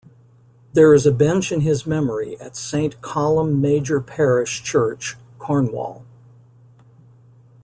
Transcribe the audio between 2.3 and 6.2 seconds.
at Saint Columb Major Parish Church, Cornwall.